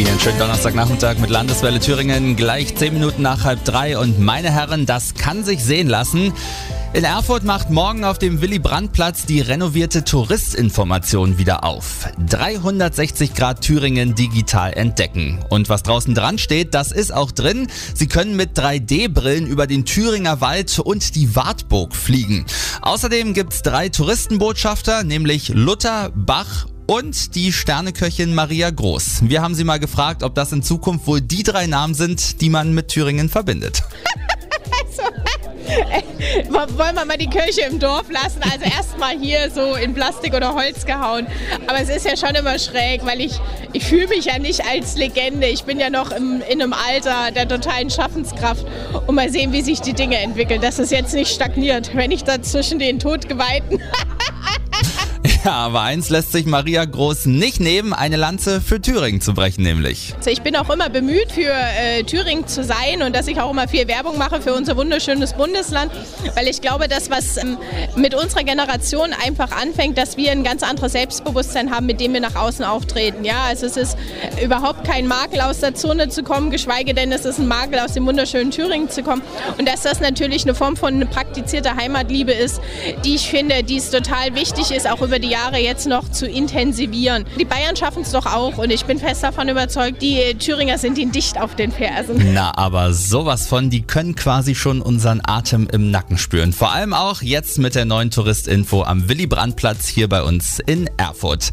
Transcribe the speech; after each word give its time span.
Ihnen 0.00 0.18
schönen 0.18 0.38
Donnerstagnachmittag 0.38 1.18
mit 1.18 1.28
Landeswelle 1.28 1.78
Thüringen, 1.78 2.34
gleich 2.34 2.74
10 2.74 2.94
Minuten 2.94 3.20
nach 3.20 3.44
halb 3.44 3.62
drei. 3.66 3.98
Und 3.98 4.18
meine 4.18 4.50
Herren, 4.50 4.86
das 4.86 5.12
kann 5.12 5.44
sich 5.44 5.62
sehen 5.62 5.88
lassen. 5.88 6.32
In 6.94 7.04
Erfurt 7.04 7.44
macht 7.44 7.68
morgen 7.68 8.04
auf 8.04 8.18
dem 8.18 8.40
Willy-Brandt-Platz 8.40 9.26
die 9.26 9.42
renovierte 9.42 10.02
Touristinformation 10.02 11.36
wieder 11.36 11.64
auf. 11.64 12.08
360 12.30 13.34
Grad 13.34 13.60
Thüringen 13.60 14.14
digital 14.14 14.72
entdecken. 14.72 15.38
Und 15.50 15.68
was 15.68 15.82
draußen 15.82 16.14
dran 16.14 16.38
steht, 16.38 16.72
das 16.72 16.92
ist 16.92 17.12
auch 17.12 17.30
drin. 17.30 17.66
Sie 17.94 18.08
können 18.08 18.36
mit 18.36 18.58
3D-Brillen 18.58 19.46
über 19.46 19.66
den 19.66 19.84
Thüringer 19.84 20.40
Wald 20.40 20.78
und 20.78 21.14
die 21.14 21.36
Wartburg 21.36 21.94
fliegen. 21.94 22.46
Außerdem 22.80 23.34
gibt's 23.34 23.60
drei 23.60 23.90
Touristenbotschafter, 23.90 25.04
nämlich 25.04 25.50
Luther, 25.50 26.10
Bach 26.14 26.66
und 26.90 27.36
die 27.36 27.52
Sterneköchin 27.52 28.34
Maria 28.34 28.68
Groß. 28.68 29.20
Wir 29.22 29.42
haben 29.42 29.54
sie 29.54 29.62
mal 29.62 29.78
gefragt, 29.78 30.24
ob 30.24 30.34
das 30.34 30.50
in 30.50 30.60
Zukunft 30.60 31.06
wohl 31.06 31.20
die 31.20 31.44
drei 31.44 31.68
Namen 31.68 31.94
sind, 31.94 32.40
die 32.40 32.50
man 32.50 32.74
mit 32.74 32.88
Thüringen 32.88 33.28
verbindet. 33.28 33.84
wollen 36.80 36.94
wir 36.94 37.04
mal 37.04 37.18
die 37.18 37.28
Kirche 37.28 37.60
im 37.70 37.78
Dorf 37.78 38.10
lassen. 38.10 38.40
Also 38.42 38.64
erstmal 38.64 39.18
hier 39.18 39.50
so 39.50 39.74
in 39.74 39.92
Plastik 39.94 40.34
oder 40.34 40.54
Holz 40.54 40.86
gehauen. 40.86 41.26
Aber 41.66 41.78
es 41.80 41.90
ist 41.90 42.06
ja 42.06 42.16
schon 42.16 42.34
immer 42.34 42.58
schräg, 42.58 43.04
weil 43.04 43.20
ich, 43.20 43.38
ich 43.72 43.84
fühle 43.84 44.08
mich 44.08 44.24
ja 44.24 44.38
nicht 44.38 44.64
als 44.66 44.96
Legende. 44.96 45.46
Ich 45.46 45.64
bin 45.64 45.78
ja 45.78 45.90
noch 45.90 46.10
im, 46.10 46.42
in 46.50 46.62
einem 46.62 46.72
Alter 46.72 47.30
der 47.32 47.46
totalen 47.46 47.90
Schaffenskraft. 47.90 48.64
Und 49.06 49.14
mal 49.14 49.30
sehen, 49.30 49.52
wie 49.52 49.62
sich 49.62 49.80
die 49.80 49.92
Dinge 49.92 50.18
entwickeln, 50.18 50.60
dass 50.60 50.78
es 50.78 50.90
jetzt 50.90 51.12
nicht 51.12 51.32
stagniert, 51.32 51.94
wenn 51.94 52.10
ich 52.10 52.24
da 52.24 52.40
zwischen 52.42 52.78
den 52.78 52.98
Todgeweihten 52.98 53.80
Ja, 55.42 55.52
aber 55.52 55.80
eins 55.80 56.10
lässt 56.10 56.32
sich 56.32 56.44
Maria 56.44 56.84
Groß 56.84 57.24
nicht 57.24 57.60
nehmen, 57.60 57.94
eine 57.94 58.16
Lanze 58.16 58.60
für 58.60 58.78
Thüringen 58.78 59.22
zu 59.22 59.32
brechen 59.32 59.62
nämlich. 59.62 60.12
Also 60.18 60.28
ich 60.28 60.42
bin 60.42 60.54
auch 60.54 60.68
immer 60.68 60.90
bemüht, 60.90 61.32
für 61.32 61.50
äh, 61.50 62.02
Thüringen 62.02 62.46
zu 62.46 62.62
sein 62.62 63.02
und 63.02 63.16
dass 63.16 63.26
ich 63.26 63.40
auch 63.40 63.50
immer 63.50 63.66
viel 63.66 63.88
Werbung 63.88 64.18
mache 64.18 64.42
für 64.42 64.52
unser 64.52 64.76
wunderschönes 64.76 65.32
Bundesland, 65.32 65.92
weil 66.34 66.46
ich 66.46 66.60
glaube, 66.60 66.88
dass 66.88 67.08
was 67.08 67.38
ähm, 67.38 67.56
mit 67.96 68.14
unserer 68.14 68.44
Generation 68.44 69.14
einfach 69.24 69.50
anfängt, 69.52 69.96
dass 69.96 70.18
wir 70.18 70.30
ein 70.30 70.44
ganz 70.44 70.62
anderes 70.62 70.92
Selbstbewusstsein 70.92 71.70
haben, 71.70 71.86
mit 71.86 72.02
dem 72.02 72.12
wir 72.12 72.20
nach 72.20 72.34
außen 72.34 72.62
auftreten. 72.62 73.24
Ja, 73.24 73.44
also 73.48 73.64
es 73.64 73.78
ist 73.78 73.96
überhaupt 74.44 74.86
kein 74.86 75.06
Makel 75.06 75.40
aus 75.40 75.60
der 75.60 75.74
Zone 75.74 76.10
zu 76.10 76.22
kommen, 76.22 76.50
geschweige 76.50 76.92
denn 76.92 77.12
es 77.12 77.24
ist 77.24 77.38
ein 77.38 77.48
Makel 77.48 77.78
aus 77.78 77.94
dem 77.94 78.04
wunderschönen 78.04 78.50
Thüringen 78.50 78.90
zu 78.90 79.02
kommen 79.02 79.22
und 79.56 79.66
dass 79.66 79.82
das 79.82 80.00
natürlich 80.00 80.42
eine 80.42 80.54
Form 80.54 80.76
von 80.76 81.08
praktizierter 81.08 81.76
Heimatliebe 81.76 82.32
ist, 82.32 82.60
die 83.06 83.14
ich 83.14 83.30
finde, 83.30 83.62
die 83.62 83.78
es 83.78 83.88
total 83.88 84.34
wichtig 84.34 84.70
ist, 84.70 84.86
auch 84.86 85.00
über 85.00 85.18
die 85.18 85.29
Jahre 85.30 85.58
jetzt 85.58 85.86
noch 85.86 86.10
zu 86.10 86.26
intensivieren. 86.26 87.24
Die 87.38 87.44
Bayern 87.44 87.76
schaffen 87.76 88.02
es 88.02 88.10
doch 88.10 88.26
auch 88.26 88.58
und 88.58 88.70
ich 88.70 88.84
bin 88.84 88.98
fest 88.98 89.22
davon 89.22 89.48
überzeugt, 89.48 90.02
die 90.02 90.34
Thüringer 90.38 90.76
sind 90.76 90.98
ihnen 90.98 91.12
dicht 91.12 91.40
auf 91.40 91.54
den 91.54 91.72
Fersen. 91.72 92.32
Na, 92.34 92.56
aber 92.56 92.92
sowas 92.92 93.46
von, 93.46 93.70
die 93.70 93.82
können 93.82 94.16
quasi 94.16 94.54
schon 94.54 94.82
unseren 94.82 95.20
Atem 95.24 95.68
im 95.72 95.90
Nacken 95.90 96.18
spüren. 96.18 96.52
Vor 96.52 96.72
allem 96.72 96.92
auch 96.92 97.22
jetzt 97.22 97.58
mit 97.58 97.74
der 97.74 97.84
neuen 97.84 98.10
Touristinfo 98.10 98.82
am 98.82 99.08
Willy 99.08 99.26
Brandt 99.26 99.56
Platz 99.56 99.86
hier 99.86 100.08
bei 100.08 100.22
uns 100.22 100.58
in 100.58 100.90
Erfurt. 100.96 101.50